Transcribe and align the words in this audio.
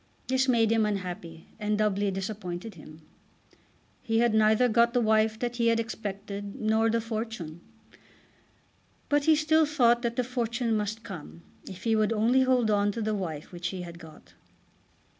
This 0.29 0.47
made 0.47 0.71
him 0.71 0.83
unhappy, 0.83 1.45
and 1.59 1.77
doubly 1.77 2.09
disappointed 2.09 2.73
him. 2.73 3.03
He 4.01 4.17
had 4.17 4.33
neither 4.33 4.67
got 4.67 4.95
the 4.95 4.99
wife 4.99 5.37
that 5.37 5.57
he 5.57 5.67
had 5.67 5.79
expected 5.79 6.59
nor 6.59 6.89
the 6.89 6.99
fortune. 6.99 7.61
But 9.09 9.25
he 9.25 9.35
still 9.35 9.67
thought 9.67 10.01
that 10.01 10.15
the 10.15 10.23
fortune 10.23 10.75
must 10.75 11.03
come 11.03 11.43
if 11.69 11.83
he 11.83 11.95
would 11.95 12.13
only 12.13 12.41
hold 12.41 12.71
on 12.71 12.91
to 12.93 13.01
the 13.03 13.13
wife 13.13 13.51
which 13.51 13.67
he 13.67 13.83
had 13.83 13.99
got. 13.99 14.33